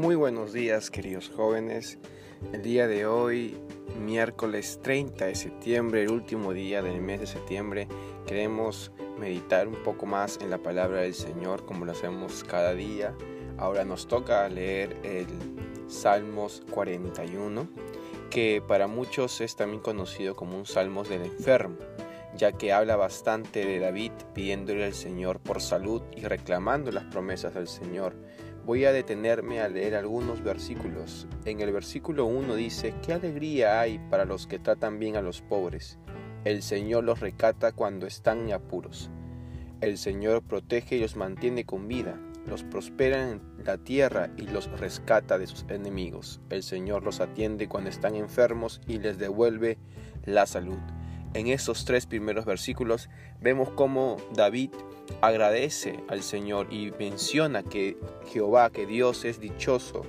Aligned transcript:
Muy 0.00 0.14
buenos 0.14 0.54
días 0.54 0.90
queridos 0.90 1.30
jóvenes. 1.36 1.98
El 2.54 2.62
día 2.62 2.86
de 2.86 3.04
hoy, 3.04 3.58
miércoles 4.00 4.80
30 4.82 5.26
de 5.26 5.34
septiembre, 5.34 6.04
el 6.04 6.10
último 6.10 6.54
día 6.54 6.80
del 6.80 7.02
mes 7.02 7.20
de 7.20 7.26
septiembre, 7.26 7.86
queremos 8.26 8.92
meditar 9.18 9.68
un 9.68 9.82
poco 9.82 10.06
más 10.06 10.38
en 10.40 10.48
la 10.48 10.56
palabra 10.56 11.02
del 11.02 11.12
Señor 11.12 11.66
como 11.66 11.84
lo 11.84 11.92
hacemos 11.92 12.44
cada 12.44 12.72
día. 12.72 13.14
Ahora 13.58 13.84
nos 13.84 14.08
toca 14.08 14.48
leer 14.48 14.96
el 15.02 15.26
Salmos 15.86 16.62
41, 16.70 17.68
que 18.30 18.62
para 18.66 18.86
muchos 18.86 19.42
es 19.42 19.54
también 19.54 19.82
conocido 19.82 20.34
como 20.34 20.56
un 20.56 20.64
Salmos 20.64 21.10
del 21.10 21.24
enfermo 21.26 21.76
ya 22.36 22.52
que 22.52 22.72
habla 22.72 22.96
bastante 22.96 23.64
de 23.64 23.78
David 23.78 24.12
pidiéndole 24.34 24.84
al 24.84 24.94
Señor 24.94 25.40
por 25.40 25.60
salud 25.60 26.02
y 26.16 26.22
reclamando 26.22 26.90
las 26.92 27.04
promesas 27.04 27.54
del 27.54 27.68
Señor. 27.68 28.14
Voy 28.66 28.84
a 28.84 28.92
detenerme 28.92 29.60
a 29.60 29.68
leer 29.68 29.94
algunos 29.94 30.42
versículos. 30.42 31.26
En 31.44 31.60
el 31.60 31.72
versículo 31.72 32.26
1 32.26 32.54
dice, 32.54 32.94
¿qué 33.02 33.12
alegría 33.12 33.80
hay 33.80 33.98
para 34.10 34.24
los 34.24 34.46
que 34.46 34.58
tratan 34.58 34.98
bien 34.98 35.16
a 35.16 35.22
los 35.22 35.40
pobres? 35.42 35.98
El 36.44 36.62
Señor 36.62 37.04
los 37.04 37.20
recata 37.20 37.72
cuando 37.72 38.06
están 38.06 38.40
en 38.48 38.52
apuros. 38.52 39.10
El 39.80 39.98
Señor 39.98 40.42
protege 40.42 40.96
y 40.96 41.00
los 41.00 41.16
mantiene 41.16 41.64
con 41.64 41.88
vida, 41.88 42.20
los 42.46 42.62
prospera 42.62 43.30
en 43.30 43.40
la 43.64 43.78
tierra 43.78 44.30
y 44.36 44.42
los 44.42 44.70
rescata 44.78 45.38
de 45.38 45.46
sus 45.46 45.64
enemigos. 45.68 46.40
El 46.50 46.62
Señor 46.62 47.02
los 47.02 47.20
atiende 47.20 47.68
cuando 47.68 47.90
están 47.90 48.14
enfermos 48.14 48.80
y 48.86 48.98
les 48.98 49.18
devuelve 49.18 49.78
la 50.24 50.46
salud 50.46 50.78
en 51.32 51.46
estos 51.46 51.84
tres 51.84 52.06
primeros 52.06 52.44
versículos 52.44 53.08
vemos 53.40 53.70
cómo 53.70 54.16
David 54.34 54.70
agradece 55.20 56.00
al 56.08 56.22
Señor 56.22 56.72
y 56.72 56.92
menciona 56.98 57.62
que 57.62 57.96
Jehová, 58.32 58.70
que 58.70 58.86
Dios 58.86 59.24
es 59.24 59.40
dichoso 59.40 60.02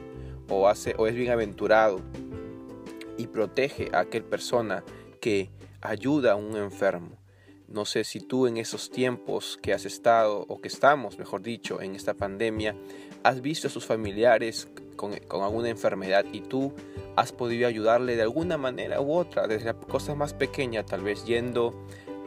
o, 0.49 0.67
hace, 0.67 0.95
o 0.97 1.07
es 1.07 1.16
bienaventurado 1.16 2.02
y 3.17 3.27
protege 3.27 3.89
a 3.94 3.99
aquel 3.99 4.23
persona 4.23 4.83
que 5.19 5.49
ayuda 5.81 6.33
a 6.33 6.35
un 6.35 6.55
enfermo. 6.55 7.17
No 7.67 7.85
sé 7.85 8.03
si 8.03 8.19
tú 8.19 8.47
en 8.47 8.57
esos 8.57 8.89
tiempos 8.89 9.57
que 9.61 9.73
has 9.73 9.85
estado 9.85 10.45
o 10.49 10.59
que 10.59 10.67
estamos, 10.67 11.17
mejor 11.17 11.41
dicho, 11.41 11.81
en 11.81 11.95
esta 11.95 12.13
pandemia, 12.13 12.75
has 13.23 13.41
visto 13.41 13.67
a 13.67 13.69
sus 13.72 13.85
familiares 13.85 14.67
con, 14.97 15.13
alguna 15.29 15.69
enfermedad 15.69 16.25
y 16.33 16.41
tú 16.41 16.73
has 17.16 17.31
podido 17.31 17.67
ayudarle 17.67 18.16
de 18.16 18.23
alguna 18.23 18.57
manera 18.57 18.99
u 18.99 19.13
otra, 19.13 19.47
desde 19.47 19.66
la 19.66 19.73
cosa 19.73 20.16
más 20.16 20.33
pequeña, 20.33 20.85
tal 20.85 21.03
vez 21.03 21.25
yendo 21.25 21.73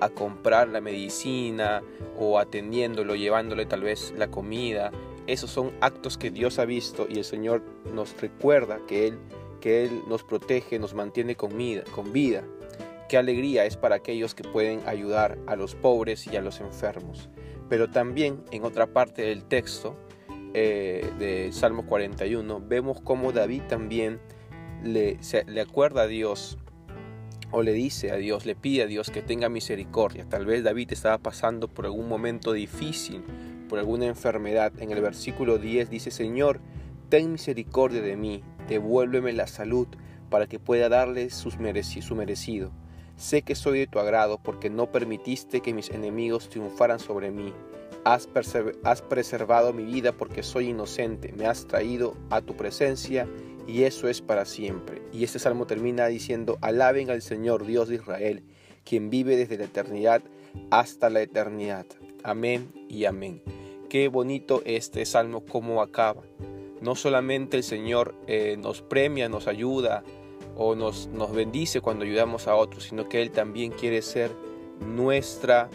a 0.00 0.09
comprar 0.09 0.69
la 0.69 0.81
medicina 0.81 1.83
o 2.19 2.39
atendiéndolo, 2.39 3.14
llevándole 3.14 3.67
tal 3.67 3.83
vez 3.83 4.12
la 4.17 4.31
comida. 4.31 4.91
Esos 5.27 5.51
son 5.51 5.73
actos 5.81 6.19
que 6.19 6.31
Dios 6.31 6.59
ha 6.59 6.64
visto 6.64 7.06
y 7.09 7.19
el 7.19 7.25
Señor 7.25 7.62
nos 7.92 8.20
recuerda 8.20 8.81
que 8.86 9.09
Él, 9.09 9.19
que 9.61 9.84
Él 9.84 10.03
nos 10.09 10.23
protege, 10.23 10.78
nos 10.78 10.95
mantiene 10.95 11.36
con 11.36 11.56
vida, 11.56 11.84
con 11.95 12.12
vida. 12.12 12.45
Qué 13.09 13.17
alegría 13.17 13.64
es 13.64 13.77
para 13.77 13.97
aquellos 13.97 14.34
que 14.34 14.45
pueden 14.45 14.81
ayudar 14.86 15.39
a 15.47 15.56
los 15.56 15.75
pobres 15.75 16.27
y 16.27 16.36
a 16.36 16.42
los 16.42 16.61
enfermos. 16.61 17.29
Pero 17.69 17.91
también 17.91 18.42
en 18.51 18.64
otra 18.64 18.86
parte 18.86 19.23
del 19.23 19.45
texto 19.45 19.97
eh, 20.53 21.11
de 21.19 21.51
Salmo 21.53 21.86
41 21.86 22.62
vemos 22.67 23.01
cómo 23.01 23.33
David 23.33 23.62
también 23.69 24.20
le, 24.83 25.19
le 25.47 25.61
acuerda 25.61 26.03
a 26.03 26.06
Dios 26.06 26.58
o 27.55 27.62
le 27.62 27.72
dice 27.72 28.10
a 28.10 28.16
Dios, 28.16 28.47
le 28.47 28.56
pide 28.56 28.83
a 28.83 28.86
Dios 28.86 29.10
que 29.10 29.22
tenga 29.22 29.48
misericordia. 29.48 30.27
Tal 30.28 30.44
vez 30.44 30.64
David 30.64 30.92
estaba 30.92 31.19
pasando 31.19 31.69
por 31.69 31.84
algún 31.84 32.08
momento 32.08 32.52
difícil, 32.52 33.22
por 33.69 33.78
alguna 33.78 34.06
enfermedad. 34.06 34.72
En 34.80 34.91
el 34.91 35.00
versículo 35.00 35.58
10 35.58 35.88
dice, 35.88 36.11
Señor, 36.11 36.61
ten 37.11 37.30
misericordia 37.30 38.02
de 38.02 38.16
mí, 38.16 38.42
devuélveme 38.69 39.33
la 39.33 39.46
salud 39.46 39.86
para 40.30 40.48
que 40.48 40.58
pueda 40.58 40.89
darle 40.89 41.30
su 41.30 41.48
merecido. 41.61 42.73
Sé 43.17 43.42
que 43.42 43.55
soy 43.55 43.79
de 43.79 43.86
tu 43.86 44.00
agrado 44.00 44.40
porque 44.42 44.68
no 44.68 44.90
permitiste 44.90 45.61
que 45.61 45.73
mis 45.73 45.90
enemigos 45.90 46.48
triunfaran 46.48 46.98
sobre 46.98 47.30
mí. 47.30 47.52
Has, 48.05 48.29
has 48.83 49.00
preservado 49.00 49.73
mi 49.73 49.84
vida 49.84 50.11
porque 50.11 50.42
soy 50.42 50.70
inocente. 50.70 51.33
Me 51.33 51.46
has 51.46 51.68
traído 51.68 52.17
a 52.30 52.40
tu 52.40 52.56
presencia 52.56 53.29
y 53.67 53.85
eso 53.85 54.08
es 54.08 54.20
para 54.20 54.45
siempre. 54.45 55.02
Y 55.13 55.25
este 55.25 55.39
salmo 55.39 55.67
termina 55.67 56.07
diciendo, 56.07 56.58
alaben 56.61 57.11
al 57.11 57.23
Señor 57.23 57.67
Dios 57.67 57.89
de 57.89 57.97
Israel, 57.97 58.42
quien 58.85 59.11
vive 59.11 59.36
desde 59.36 59.58
la 59.58 59.64
eternidad 59.64 60.23
hasta 60.70 61.11
la 61.11 61.23
eternidad. 61.23 61.86
Amén 62.23 62.70
y 62.89 63.05
amén. 63.05 63.42
Qué 63.89 64.08
bonito 64.08 64.63
este 64.64 65.05
salmo 65.07 65.45
como 65.45 65.83
acaba. 65.83 66.23
No 66.80 66.95
solamente 66.95 67.57
el 67.57 67.63
Señor 67.63 68.14
eh, 68.27 68.57
nos 68.58 68.83
premia, 68.83 69.29
nos 69.29 69.47
ayuda 69.47 70.03
o 70.57 70.74
nos, 70.74 71.08
nos 71.08 71.33
bendice 71.33 71.80
cuando 71.80 72.05
ayudamos 72.05 72.47
a 72.47 72.55
otros, 72.57 72.85
sino 72.85 73.08
que 73.08 73.23
Él 73.23 73.30
también 73.30 73.73
quiere 73.73 74.03
ser 74.03 74.30
nuestra 74.80 75.70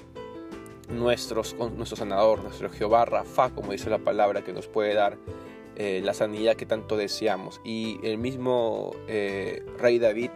nuestro 0.90 1.44
sanador, 1.44 2.44
nuestro 2.44 2.70
Jehová 2.70 3.06
Rafa, 3.06 3.52
como 3.52 3.72
dice 3.72 3.90
la 3.90 4.00
palabra, 4.00 4.44
que 4.44 4.54
nos 4.54 4.68
puede 4.68 4.94
dar 4.94 5.18
eh, 5.82 6.02
la 6.04 6.14
sanidad 6.14 6.58
que 6.58 6.66
tanto 6.66 6.98
deseamos. 6.98 7.62
Y 7.64 8.02
el 8.04 8.18
mismo 8.18 8.92
eh, 9.08 9.64
rey 9.78 9.98
David 9.98 10.30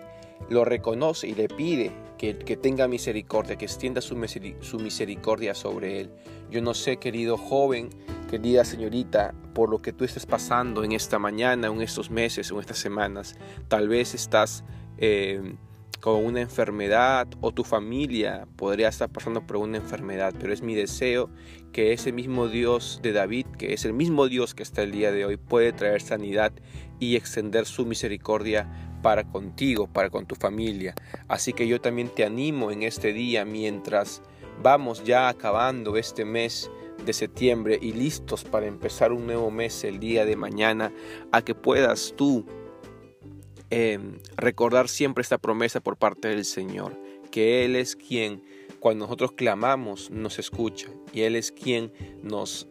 lo 0.50 0.64
reconoce 0.64 1.28
y 1.28 1.36
le 1.36 1.50
pide 1.50 1.92
que, 2.18 2.34
tenga 2.34 2.88
misericordia, 2.88 3.58
que 3.58 3.66
extienda 3.66 4.00
su, 4.00 4.16
su 4.62 4.80
misericordia 4.80 5.54
sobre 5.54 6.00
él. 6.00 6.12
Yo 6.50 6.62
no 6.62 6.74
sé, 6.74 6.96
querido 6.96 7.36
joven, 7.38 7.90
querida 8.30 8.64
señorita, 8.64 9.36
por 9.54 9.70
lo 9.70 9.82
que 9.82 9.92
tú 9.92 10.06
estés 10.06 10.26
pasando 10.26 10.86
en 10.86 10.94
esta 10.94 11.20
mañana, 11.20 11.68
en 11.68 11.82
estos 11.82 12.10
meses, 12.10 12.50
en 12.50 12.60
estas 12.60 12.78
semanas. 12.78 13.36
Tal 13.68 13.90
vez 13.90 14.14
estás... 14.16 14.64
Eh, 14.98 15.56
con 16.04 16.26
una 16.26 16.42
enfermedad 16.42 17.30
o 17.40 17.54
tu 17.54 17.64
familia 17.64 18.46
podría 18.58 18.90
estar 18.90 19.10
pasando 19.10 19.48
por 19.48 19.56
una 19.56 19.78
enfermedad, 19.78 20.34
pero 20.38 20.52
es 20.52 20.62
mi 20.62 20.76
deseo 20.76 21.30
que 21.72 21.94
ese 21.94 22.12
mismo 22.12 22.50
Dios 22.50 23.00
de 23.02 23.14
David, 23.14 23.46
que 23.58 23.72
es 23.72 23.86
el 23.86 23.94
mismo 23.94 24.28
Dios 24.28 24.54
que 24.54 24.64
está 24.64 24.84
el 24.84 24.92
día 24.92 25.14
de 25.14 25.24
hoy, 25.24 25.38
puede 25.38 25.72
traer 25.72 26.02
sanidad 26.02 26.52
y 27.00 27.16
extender 27.16 27.66
su 27.66 27.86
misericordia 27.86 28.70
para 29.02 29.24
contigo, 29.24 29.88
para 29.88 30.10
con 30.10 30.26
tu 30.26 30.36
familia. 30.36 30.94
Así 31.30 31.54
que 31.54 31.70
yo 31.70 31.80
también 31.80 32.10
te 32.10 32.26
animo 32.26 32.70
en 32.70 32.84
este 32.84 33.14
día 33.14 33.46
mientras 33.46 34.22
vamos 34.62 35.06
ya 35.06 35.30
acabando 35.30 35.96
este 35.96 36.26
mes 36.26 36.70
de 37.06 37.14
septiembre 37.14 37.80
y 37.82 37.94
listos 37.94 38.44
para 38.44 38.66
empezar 38.66 39.14
un 39.14 39.26
nuevo 39.26 39.50
mes 39.52 39.86
el 39.86 40.02
día 40.02 40.26
de 40.26 40.36
mañana, 40.36 40.92
a 41.32 41.44
que 41.44 41.56
puedas 41.56 42.14
tú 42.18 42.46
Em, 43.76 44.20
recordar 44.38 44.88
siempre 44.88 45.24
esta 45.24 45.40
promesa 45.40 45.80
por 45.80 45.98
parte 45.98 46.28
del 46.28 46.46
Señor, 46.46 46.96
que 47.32 47.66
Él 47.66 47.76
es 47.76 47.96
quien 47.96 48.44
cuando 48.80 49.06
nosotros 49.06 49.32
clamamos 49.32 50.12
nos 50.12 50.38
escucha 50.38 50.90
y 51.12 51.22
Él 51.22 51.36
es 51.36 51.52
quien 51.52 51.92
nos 52.22 52.68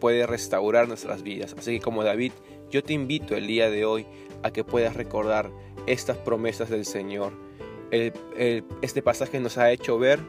puede 0.00 0.26
restaurar 0.26 0.88
nuestras 0.88 1.22
vidas. 1.22 1.54
Así 1.58 1.72
que 1.72 1.84
como 1.84 2.04
David, 2.04 2.32
yo 2.70 2.82
te 2.82 2.94
invito 2.94 3.36
el 3.36 3.46
día 3.46 3.68
de 3.68 3.84
hoy 3.84 4.06
a 4.42 4.50
que 4.50 4.64
puedas 4.64 4.96
recordar 4.96 5.50
estas 5.86 6.16
promesas 6.16 6.70
del 6.70 6.86
Señor. 6.86 7.34
este 7.90 9.02
pasaje 9.02 9.38
nos 9.40 9.58
ha 9.58 9.70
hecho 9.70 9.98
ver 9.98 10.20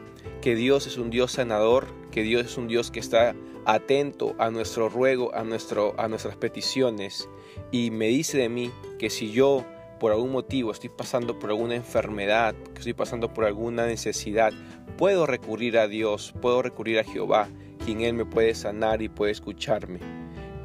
que 0.42 0.54
Dios 0.54 0.86
es 0.86 0.98
un 0.98 1.08
Dios 1.08 1.32
sanador, 1.32 1.86
que 2.10 2.22
Dios 2.22 2.44
es 2.44 2.58
un 2.58 2.68
Dios 2.68 2.90
que 2.90 3.00
está 3.00 3.34
atento 3.64 4.34
a 4.38 4.50
nuestro 4.50 4.90
ruego, 4.90 5.34
a, 5.34 5.42
nuestro, 5.42 5.98
a 5.98 6.06
nuestras 6.06 6.36
peticiones. 6.36 7.30
Y 7.72 7.90
me 7.90 8.08
dice 8.08 8.36
de 8.36 8.50
mí 8.50 8.70
que 8.98 9.08
si 9.08 9.32
yo 9.32 9.64
por 9.98 10.12
algún 10.12 10.32
motivo 10.32 10.70
estoy 10.70 10.90
pasando 10.90 11.38
por 11.38 11.50
alguna 11.50 11.74
enfermedad, 11.74 12.54
estoy 12.76 12.94
pasando 12.94 13.32
por 13.32 13.44
alguna 13.44 13.86
necesidad, 13.86 14.52
puedo 14.96 15.26
recurrir 15.26 15.78
a 15.78 15.88
Dios, 15.88 16.34
puedo 16.40 16.62
recurrir 16.62 16.98
a 16.98 17.04
Jehová, 17.04 17.48
quien 17.84 18.00
Él 18.00 18.14
me 18.14 18.24
puede 18.24 18.54
sanar 18.54 19.02
y 19.02 19.08
puede 19.08 19.32
escucharme. 19.32 20.00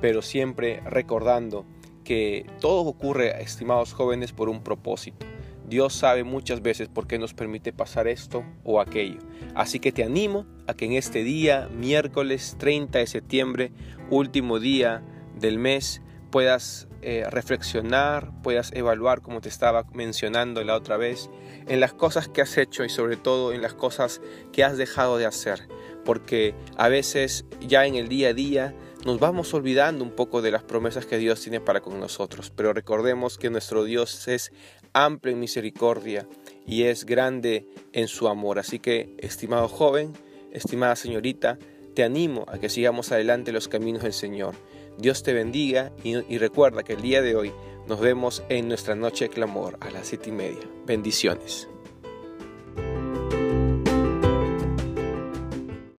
Pero 0.02 0.22
siempre 0.22 0.82
recordando 0.82 1.66
que 2.04 2.46
todo 2.60 2.82
ocurre, 2.82 3.42
estimados 3.42 3.94
jóvenes, 3.94 4.34
por 4.34 4.50
un 4.50 4.62
propósito. 4.64 5.26
Dios 5.68 5.94
sabe 5.94 6.24
muchas 6.24 6.62
veces 6.62 6.90
por 6.90 7.08
qué 7.08 7.18
nos 7.18 7.34
permite 7.34 7.72
pasar 7.72 8.08
esto 8.08 8.44
o 8.64 8.82
aquello. 8.82 9.20
Así 9.56 9.80
que 9.80 9.92
te 9.92 10.04
animo 10.04 10.46
a 10.68 10.74
que 10.74 10.86
en 10.86 10.94
este 10.94 11.24
día, 11.24 11.70
miércoles 11.74 12.58
30 12.60 13.00
de 13.00 13.08
septiembre, 13.08 13.72
último 14.10 14.60
día 14.60 15.04
del 15.40 15.58
mes, 15.58 16.02
puedas 16.34 16.88
eh, 17.04 17.28
reflexionar, 17.30 18.32
puedas 18.42 18.72
evaluar, 18.74 19.22
como 19.22 19.40
te 19.40 19.50
estaba 19.50 19.86
mencionando 19.94 20.64
la 20.64 20.76
otra 20.76 20.98
vez, 20.98 21.30
en 21.68 21.80
las 21.80 21.94
cosas 21.94 22.28
que 22.28 22.42
has 22.42 22.58
hecho 22.58 22.84
y 22.84 22.90
sobre 22.90 23.18
todo 23.18 23.54
en 23.54 23.62
las 23.62 23.76
cosas 23.76 24.20
que 24.52 24.64
has 24.64 24.76
dejado 24.76 25.20
de 25.20 25.28
hacer. 25.28 25.68
Porque 26.04 26.56
a 26.76 26.90
veces 26.90 27.46
ya 27.62 27.86
en 27.86 27.94
el 27.94 28.08
día 28.08 28.30
a 28.30 28.34
día 28.34 28.74
nos 29.06 29.20
vamos 29.20 29.54
olvidando 29.54 30.04
un 30.04 30.10
poco 30.10 30.42
de 30.42 30.50
las 30.50 30.64
promesas 30.64 31.06
que 31.06 31.20
Dios 31.20 31.40
tiene 31.40 31.60
para 31.60 31.82
con 31.82 32.00
nosotros. 32.00 32.50
Pero 32.50 32.74
recordemos 32.74 33.38
que 33.38 33.52
nuestro 33.52 33.84
Dios 33.84 34.28
es 34.28 34.52
amplio 34.92 35.36
en 35.36 35.40
misericordia 35.40 36.28
y 36.66 36.86
es 36.86 37.06
grande 37.06 37.68
en 37.92 38.08
su 38.08 38.28
amor. 38.28 38.58
Así 38.58 38.80
que, 38.80 39.14
estimado 39.20 39.68
joven, 39.68 40.14
estimada 40.52 40.96
señorita, 40.96 41.60
te 41.94 42.04
animo 42.04 42.46
a 42.48 42.58
que 42.58 42.70
sigamos 42.70 43.12
adelante 43.12 43.52
los 43.52 43.68
caminos 43.68 44.02
del 44.02 44.14
Señor. 44.14 44.56
Dios 44.98 45.24
te 45.24 45.34
bendiga 45.34 45.92
y, 46.04 46.38
recuerda 46.38 46.84
que 46.84 46.94
el 46.94 47.02
día 47.02 47.22
de 47.22 47.36
hoy 47.36 47.52
nos 47.88 48.00
vemos 48.00 48.44
en 48.50 48.68
nuestra 48.68 48.96
noche 48.96 49.26
de 49.26 49.34
clamor 49.34 49.78
a 49.82 49.90
las 49.90 50.08
siete 50.08 50.30
y 50.30 50.34
media. 50.34 50.62
Bendiciones. 50.86 51.68